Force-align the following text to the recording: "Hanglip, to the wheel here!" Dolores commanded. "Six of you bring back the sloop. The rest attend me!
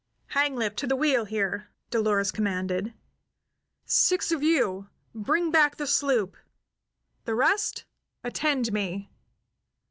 "Hanglip, 0.31 0.75
to 0.77 0.87
the 0.87 0.95
wheel 0.95 1.25
here!" 1.25 1.69
Dolores 1.91 2.31
commanded. 2.31 2.95
"Six 3.85 4.31
of 4.31 4.41
you 4.41 4.89
bring 5.13 5.51
back 5.51 5.75
the 5.75 5.85
sloop. 5.85 6.37
The 7.25 7.35
rest 7.35 7.85
attend 8.23 8.73
me! 8.73 9.11